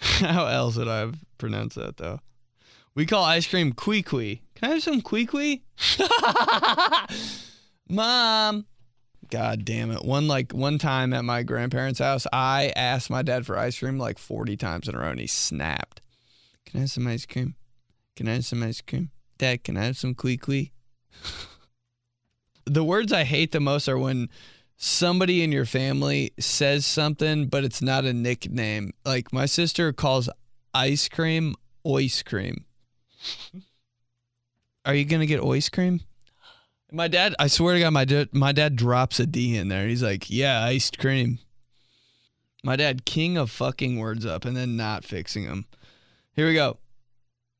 [0.00, 2.20] How else would I have pronounced that though?
[2.94, 4.42] We call ice cream quee quee.
[4.54, 5.62] Can I have some quee quee?
[7.88, 8.66] Mom.
[9.30, 10.04] God damn it.
[10.04, 13.98] One like one time at my grandparents' house, I asked my dad for ice cream
[13.98, 16.00] like 40 times in a row and he snapped.
[16.64, 17.54] Can I have some ice cream?
[18.16, 19.10] Can I have some ice cream?
[19.36, 20.72] Dad, can I have some quee quee?
[22.66, 24.28] the words I hate the most are when
[24.76, 28.92] somebody in your family says something, but it's not a nickname.
[29.04, 30.30] Like my sister calls
[30.72, 31.54] ice cream
[31.86, 32.64] ice cream.
[34.84, 36.00] Are you gonna get ice cream?
[36.90, 39.86] My dad, I swear to God, my dad, my dad drops a D in there.
[39.86, 41.38] He's like, "Yeah, iced cream."
[42.64, 45.66] My dad, king of fucking words up and then not fixing them.
[46.34, 46.78] Here we go.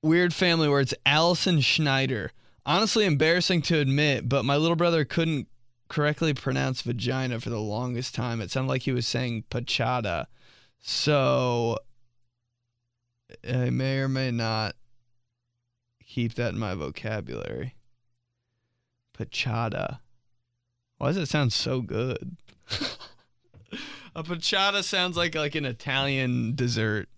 [0.02, 0.94] Weird family words.
[1.06, 2.32] Allison Schneider.
[2.66, 5.48] Honestly, embarrassing to admit, but my little brother couldn't
[5.88, 8.40] correctly pronounce vagina for the longest time.
[8.40, 10.26] It sounded like he was saying pachada.
[10.80, 11.78] So
[13.48, 14.74] I may or may not
[16.04, 17.74] keep that in my vocabulary.
[19.18, 20.00] Pachada.
[20.98, 22.36] Why does it sound so good?
[24.14, 27.08] A pachada sounds like like an Italian dessert.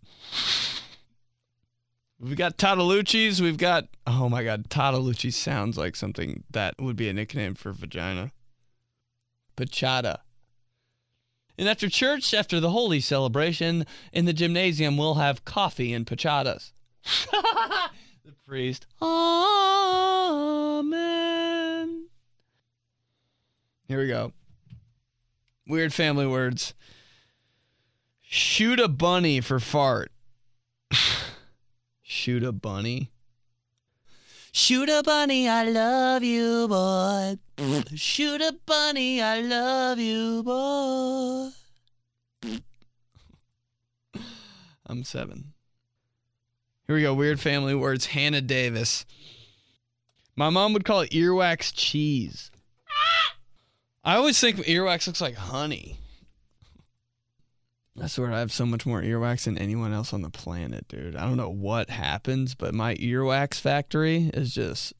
[2.19, 3.41] We've got Tatalucci's.
[3.41, 7.73] We've got oh my god, Tatalucci sounds like something that would be a nickname for
[7.73, 8.33] vagina.
[9.57, 10.19] Pachada.
[11.57, 16.73] And after church, after the holy celebration, in the gymnasium, we'll have coffee and pachadas.
[18.31, 18.87] the priest.
[19.03, 19.27] Amen.
[23.89, 24.33] Here we go.
[25.67, 26.75] Weird family words.
[28.23, 30.13] Shoot a bunny for fart.
[32.03, 33.11] Shoot a bunny.
[34.53, 37.39] Shoot a bunny, I love you, boy.
[37.95, 41.51] Shoot a bunny, I love you, boy.
[44.87, 45.53] I'm seven.
[46.91, 47.15] Here we go.
[47.15, 48.07] Weird family words.
[48.07, 49.07] Hannah Davis.
[50.35, 52.51] My mom would call it earwax cheese.
[54.03, 55.99] I always think earwax looks like honey.
[58.03, 61.15] I swear I have so much more earwax than anyone else on the planet, dude.
[61.15, 64.93] I don't know what happens, but my earwax factory is just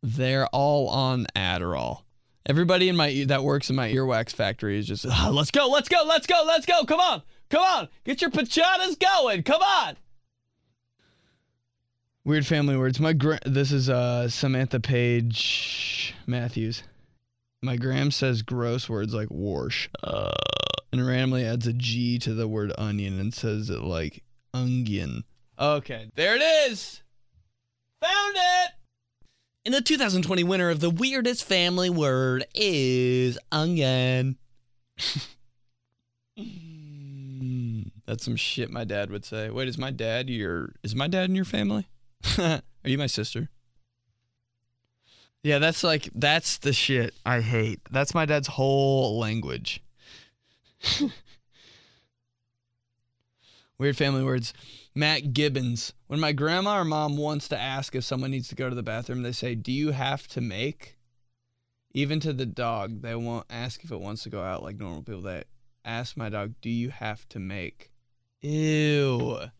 [0.00, 2.02] they're all on Adderall.
[2.46, 5.88] Everybody in my that works in my earwax factory is just "Ah, let's go, let's
[5.88, 6.84] go, let's go, let's go.
[6.84, 7.22] Come on.
[7.50, 7.88] Come on.
[8.04, 9.42] Get your pachadas going.
[9.42, 9.96] Come on.
[12.24, 12.98] Weird family words.
[13.00, 16.82] My gra- this is uh Samantha Page Matthews.
[17.62, 19.88] My gram says gross words like warsh.
[20.02, 20.32] Uh,
[20.92, 25.24] and randomly adds a G to the word onion and says it like onion.
[25.58, 27.02] Okay, there it is.
[28.00, 28.70] Found it.
[29.66, 34.36] And the 2020 winner of the weirdest family word is onion.
[36.36, 39.50] Mm, That's some shit my dad would say.
[39.50, 41.86] Wait, is my dad your is my dad in your family?
[42.38, 43.48] Are you my sister?
[45.42, 47.80] Yeah, that's like that's the shit I hate.
[47.90, 49.82] That's my dad's whole language.
[53.78, 54.54] Weird family words.
[54.94, 55.92] Matt Gibbons.
[56.06, 58.82] When my grandma or mom wants to ask if someone needs to go to the
[58.82, 60.96] bathroom, they say, "Do you have to make?"
[61.92, 65.02] Even to the dog, they won't ask if it wants to go out like normal
[65.02, 65.20] people.
[65.20, 65.44] They
[65.84, 67.90] ask my dog, "Do you have to make?"
[68.40, 69.50] Ew.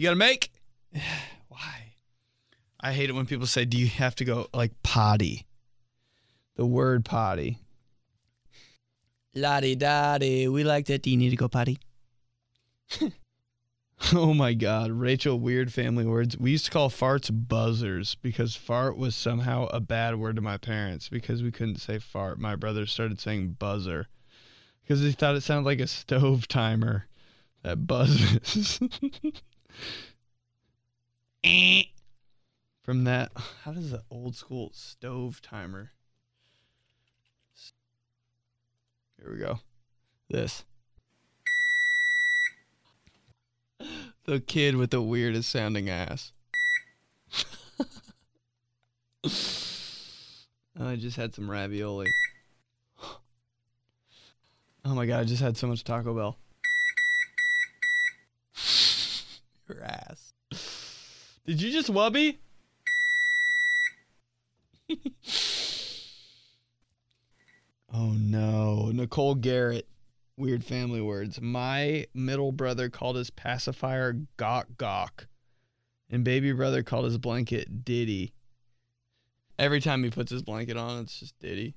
[0.00, 0.50] You gotta make?
[1.48, 1.92] Why?
[2.80, 5.46] I hate it when people say, Do you have to go like potty?
[6.56, 7.58] The word potty.
[9.34, 11.02] Lottie dottie, we like that.
[11.02, 11.80] Do you need to go potty?
[14.14, 16.38] oh my god, Rachel, weird family words.
[16.38, 20.56] We used to call farts buzzers because fart was somehow a bad word to my
[20.56, 22.38] parents because we couldn't say fart.
[22.38, 24.06] My brother started saying buzzer
[24.82, 27.06] because he thought it sounded like a stove timer
[27.62, 28.80] that buzzes.
[31.44, 31.82] Eh.
[32.82, 33.32] From that,
[33.64, 35.92] how does the old school stove timer?
[39.20, 39.60] Here we go.
[40.28, 40.64] This.
[44.26, 46.32] The kid with the weirdest sounding ass.
[50.78, 52.06] I just had some ravioli.
[54.84, 56.38] Oh my god, I just had so much Taco Bell.
[59.74, 60.32] Your ass.
[61.46, 62.38] Did you just wubby?
[67.92, 68.90] oh no.
[68.92, 69.86] Nicole Garrett.
[70.36, 71.40] Weird family words.
[71.40, 75.28] My middle brother called his pacifier Gawk Gawk.
[76.08, 78.32] And baby brother called his blanket Diddy.
[79.58, 81.76] Every time he puts his blanket on, it's just Diddy.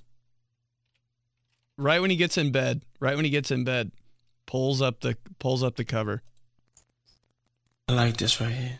[1.78, 3.92] Right when he gets in bed, right when he gets in bed,
[4.46, 6.24] pulls up the pulls up the cover.
[7.88, 8.80] I like this right here.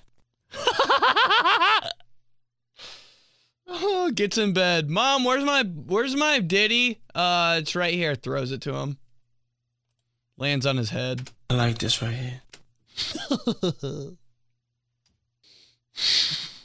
[3.76, 4.90] Oh, gets in bed.
[4.90, 7.02] Mom, where's my where's my Diddy?
[7.16, 8.14] Uh, it's right here.
[8.14, 8.98] Throws it to him.
[10.38, 11.32] Lands on his head.
[11.50, 12.42] I like this right here.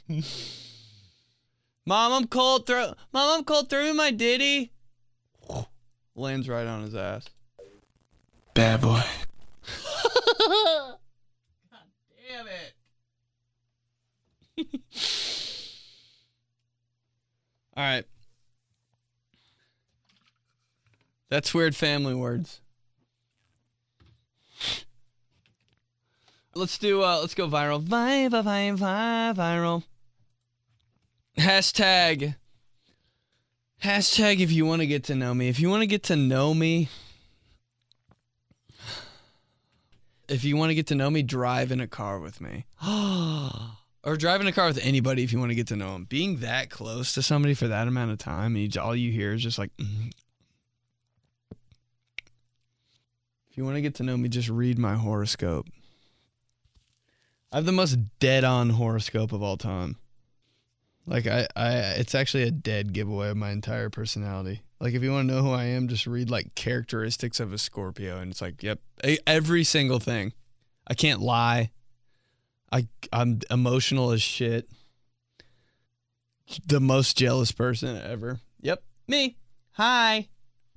[1.87, 2.67] Mom, I'm cold.
[2.67, 2.95] Throw.
[3.13, 3.71] Mom, I'm cold.
[3.71, 4.73] Throw me my Diddy.
[6.15, 7.25] Lands right on his ass.
[8.55, 9.03] Bad boy.
[12.29, 12.75] Damn it.
[17.77, 18.05] All right.
[21.31, 22.61] That's weird family words.
[26.55, 27.81] Let's do uh let's go viral.
[27.81, 29.85] Viva viva viral.
[31.39, 32.35] Hashtag
[33.83, 35.49] Hashtag if you want to get to know me.
[35.49, 36.89] If you want to get to know me,
[40.29, 42.67] if you want to get to know me, drive in a car with me.
[42.85, 46.05] or drive in a car with anybody if you want to get to know them.
[46.05, 49.43] Being that close to somebody for that amount of time, and all you hear is
[49.43, 49.77] just like.
[49.77, 50.13] "Mm."
[53.51, 55.67] If you want to get to know me, just read my horoscope.
[57.51, 59.97] I have the most dead-on horoscope of all time.
[61.07, 64.61] Like I, I, it's actually a dead giveaway of my entire personality.
[64.81, 67.59] Like if you want to know who I am, just read like characteristics of a
[67.59, 68.81] Scorpio, and it's like, yep,
[69.27, 70.33] every single thing.
[70.87, 71.71] I can't lie.
[72.71, 74.69] I, I'm emotional as shit.
[76.67, 78.41] The most jealous person ever.
[78.61, 79.37] Yep, me.
[79.73, 80.29] Hi,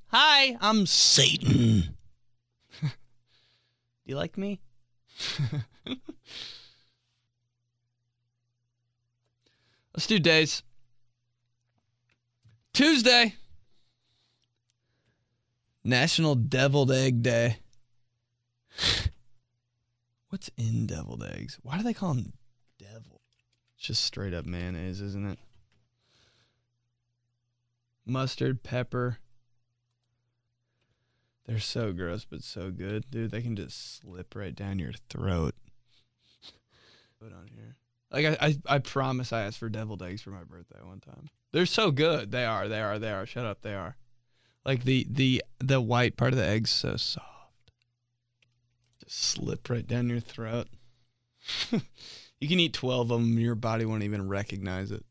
[0.08, 0.58] hi.
[0.60, 1.96] I'm Satan.
[2.82, 2.88] Do
[4.06, 4.60] you like me?
[9.94, 10.64] Let's do days.
[12.74, 13.36] Tuesday.
[15.84, 17.58] National Deviled Egg Day.
[20.30, 21.60] What's in deviled eggs?
[21.62, 22.34] Why do they call them
[22.80, 23.22] devil?
[23.76, 25.40] It's just straight up mayonnaise, isn't it?
[28.06, 29.18] Mustard, pepper.
[31.46, 33.32] They're so gross, but so good, dude.
[33.32, 35.56] They can just slip right down your throat.
[37.20, 37.76] Put on here.
[38.12, 41.30] Like I, I, I promise I asked for deviled eggs for my birthday one time.
[41.52, 42.32] They're so good.
[42.32, 42.68] They are.
[42.68, 43.00] They are.
[43.00, 43.26] They are.
[43.26, 43.62] Shut up.
[43.62, 43.96] They are.
[44.66, 47.26] Like the the the white part of the egg's so soft.
[49.04, 50.68] Just slip right down your throat.
[51.72, 53.40] you can eat twelve of them.
[53.40, 55.06] Your body won't even recognize it.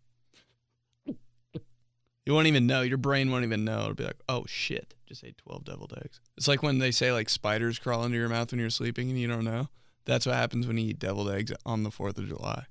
[2.26, 2.82] You won't even know.
[2.82, 3.80] Your brain won't even know.
[3.80, 6.20] It'll be like, oh shit, just ate twelve deviled eggs.
[6.36, 9.18] It's like when they say like spiders crawl into your mouth when you're sleeping and
[9.18, 9.68] you don't know.
[10.04, 12.66] That's what happens when you eat deviled eggs on the Fourth of July.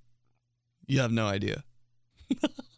[0.87, 1.63] You have no idea.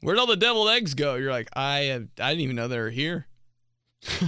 [0.00, 1.16] Where'd all the deviled eggs go?
[1.16, 3.26] You're like, I have, I didn't even know they were here.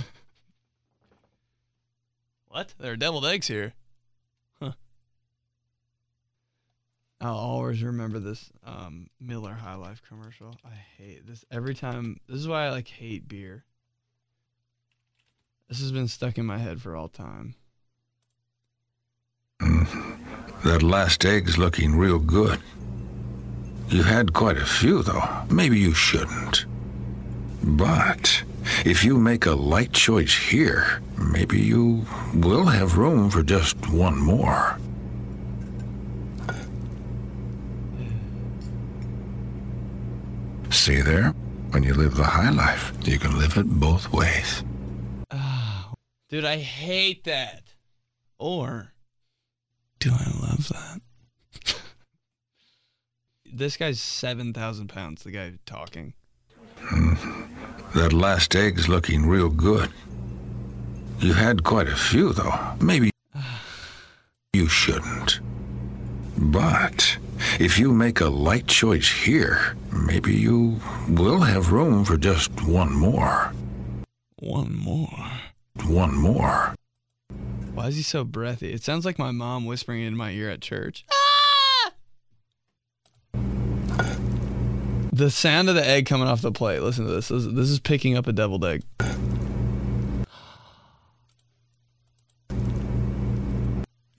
[2.49, 2.75] what?
[2.79, 3.75] There are deviled eggs here.
[4.61, 4.73] Huh.
[7.21, 10.57] I'll always remember this um, Miller High Life commercial.
[10.65, 12.19] I hate this every time.
[12.29, 13.65] This is why I like hate beer.
[15.69, 17.55] This has been stuck in my head for all time.
[20.65, 22.61] That last egg's looking real good.
[23.91, 25.29] You had quite a few, though.
[25.51, 26.65] Maybe you shouldn't.
[27.65, 28.45] But
[28.85, 34.17] if you make a light choice here, maybe you will have room for just one
[34.17, 34.79] more.
[40.71, 41.35] See there?
[41.73, 44.63] When you live the high life, you can live it both ways.
[45.33, 45.93] Ah,
[46.29, 47.63] dude, I hate that.
[48.39, 48.93] Or
[49.99, 51.01] do I love that?
[53.61, 56.15] This guy's 7,000 pounds, the guy talking.
[56.79, 57.13] Hmm.
[57.95, 59.91] That last egg's looking real good.
[61.19, 62.59] You had quite a few, though.
[62.81, 63.11] Maybe
[64.55, 65.41] you shouldn't.
[66.39, 67.19] But
[67.59, 72.95] if you make a light choice here, maybe you will have room for just one
[72.95, 73.53] more.
[74.39, 75.31] One more.
[75.85, 76.75] One more.
[77.75, 78.73] Why is he so breathy?
[78.73, 81.05] It sounds like my mom whispering in my ear at church.
[85.21, 86.81] The sound of the egg coming off the plate.
[86.81, 87.29] Listen to this.
[87.29, 88.83] This is, this is picking up a deviled egg.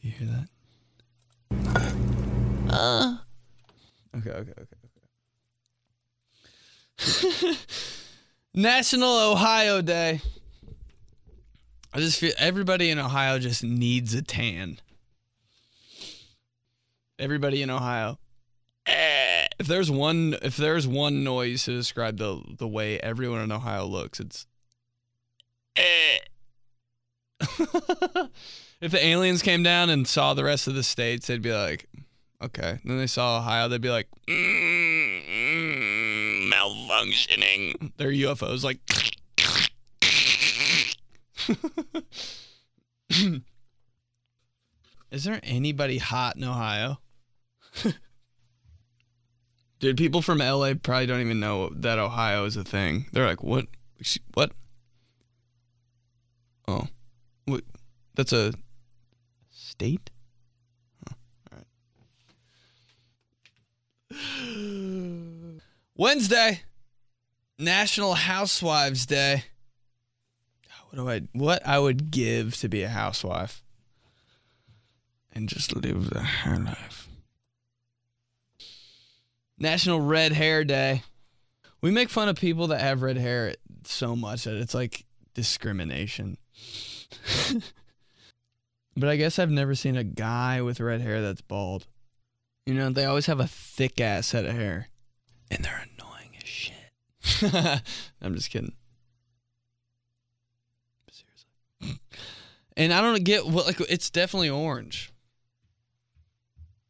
[0.01, 0.47] You hear that?
[4.15, 4.75] Okay, okay, okay,
[6.99, 7.57] okay.
[8.53, 10.21] National Ohio Day.
[11.95, 14.77] I just feel everybody in Ohio just needs a tan.
[17.17, 18.19] Everybody in Ohio.
[18.85, 19.40] Eh.
[19.61, 23.85] If there's one if there's one noise to describe the the way everyone in Ohio
[23.85, 24.47] looks, it's
[25.75, 26.17] eh.
[28.81, 31.87] if the aliens came down and saw the rest of the states, they'd be like,
[32.41, 32.79] okay.
[32.83, 37.91] Then they saw Ohio, they'd be like, mm, mm, malfunctioning.
[37.97, 38.79] Their UFOs like.
[45.11, 46.97] Is there anybody hot in Ohio?
[49.81, 53.07] Dude, people from LA probably don't even know that Ohio is a thing.
[53.11, 53.65] They're like, "What?
[54.35, 54.51] What?
[56.67, 56.87] Oh,
[57.45, 57.63] what?
[58.13, 58.53] That's a
[59.49, 60.11] state."
[61.51, 61.65] Right.
[65.97, 66.61] Wednesday,
[67.57, 69.45] National Housewives Day.
[70.89, 73.63] What do I what I would give to be a housewife
[75.33, 77.07] and just live the hair life.
[79.61, 81.03] National Red Hair Day.
[81.81, 83.53] We make fun of people that have red hair
[83.83, 85.05] so much that it's like
[85.35, 86.37] discrimination.
[88.97, 91.85] but I guess I've never seen a guy with red hair that's bald.
[92.65, 94.89] You know, they always have a thick ass head of hair.
[95.51, 97.83] And they're annoying as shit.
[98.21, 98.73] I'm just kidding.
[101.11, 101.99] Seriously.
[102.77, 105.10] And I don't get what like it's definitely orange.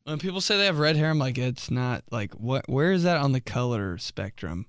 [0.04, 3.04] When people say they have red hair, I'm like, it's not like what where is
[3.04, 4.66] that on the color spectrum?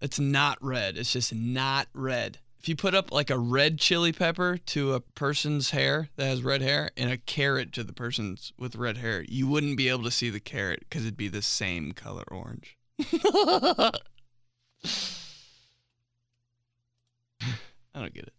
[0.00, 0.96] It's not red.
[0.96, 2.38] It's just not red.
[2.58, 6.42] If you put up like a red chili pepper to a person's hair that has
[6.42, 10.04] red hair and a carrot to the person's with red hair, you wouldn't be able
[10.04, 12.78] to see the carrot because it'd be the same color orange.
[17.94, 18.34] I don't get it.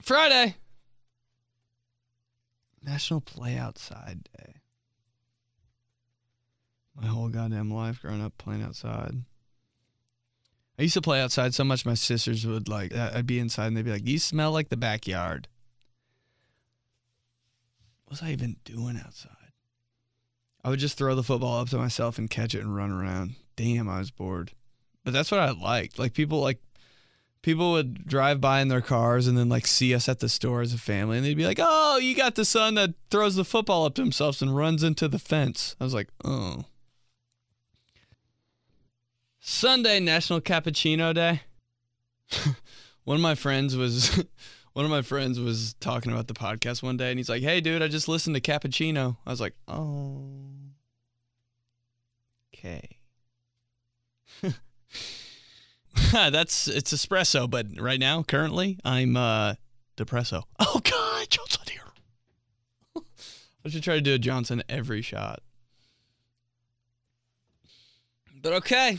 [0.00, 0.56] Friday.
[2.82, 4.54] National Play Outside Day.
[7.00, 9.22] My whole goddamn life growing up playing outside.
[10.78, 13.76] I used to play outside so much my sisters would like I'd be inside and
[13.76, 15.48] they'd be like, "You smell like the backyard."
[18.04, 19.32] What was I even doing outside?
[20.64, 23.34] I would just throw the football up to myself and catch it and run around.
[23.56, 24.52] Damn, I was bored.
[25.04, 25.98] But that's what I liked.
[25.98, 26.60] Like people like
[27.42, 30.62] people would drive by in their cars and then like see us at the store
[30.62, 33.44] as a family and they'd be like, "Oh, you got the son that throws the
[33.44, 36.64] football up to himself and runs into the fence." I was like, "Oh."
[39.48, 41.40] Sunday National Cappuccino Day.
[43.04, 44.22] one of my friends was
[44.74, 47.62] one of my friends was talking about the podcast one day and he's like, "Hey
[47.62, 50.28] dude, I just listened to Cappuccino." I was like, "Oh."
[52.54, 52.98] Okay.
[56.12, 59.54] That's it's espresso, but right now, currently, I'm uh
[59.96, 60.42] depresso.
[60.60, 63.02] Oh god, Johnson here.
[63.64, 65.40] I should try to do a Johnson every shot.
[68.42, 68.98] But okay.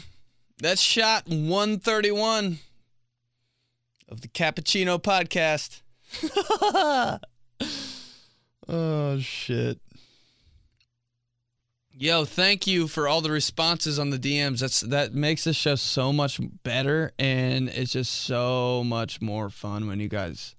[0.61, 2.59] That's shot 131
[4.09, 5.81] of the Cappuccino podcast.
[8.67, 9.79] oh shit.
[12.01, 14.59] Yo, thank you for all the responses on the DMs.
[14.59, 19.87] That's that makes this show so much better and it's just so much more fun
[19.87, 20.55] when you guys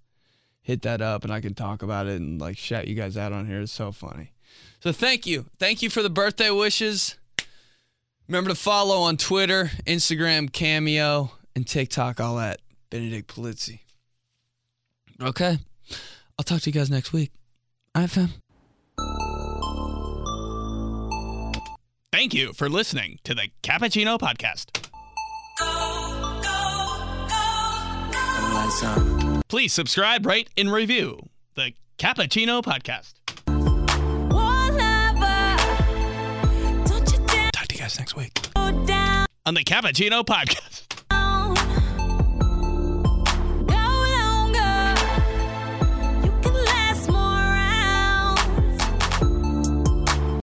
[0.63, 3.33] hit that up and I can talk about it and like shout you guys out
[3.33, 3.61] on here.
[3.61, 4.33] It's so funny.
[4.81, 5.47] So thank you.
[5.59, 7.17] Thank you for the birthday wishes.
[8.31, 13.81] Remember to follow on Twitter, Instagram, Cameo, and TikTok, all at Benedict Polizzi.
[15.21, 15.59] Okay.
[16.39, 17.33] I'll talk to you guys next week.
[17.93, 18.29] All right, fam.
[22.13, 24.89] Thank you for listening to the Cappuccino Podcast.
[28.55, 29.49] Lights out.
[29.49, 31.19] Please subscribe, rate, and review
[31.57, 33.15] the Cappuccino Podcast.
[37.91, 41.00] Guys next week on the Cappuccino Podcast.